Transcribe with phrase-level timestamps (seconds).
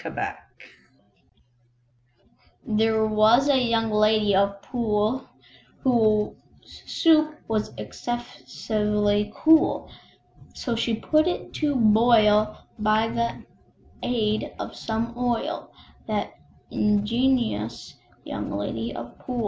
[2.65, 5.27] There was a Young Lady of Poole,
[5.83, 6.33] Whose
[6.87, 9.91] soup was excessively cool;
[10.55, 13.43] So she put it to boil by the
[14.01, 15.71] aid of some oil,
[16.07, 16.33] That
[16.71, 17.93] ingenious
[18.25, 19.39] Young Lady of Poole.